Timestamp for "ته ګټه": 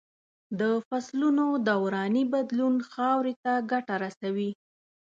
3.43-3.95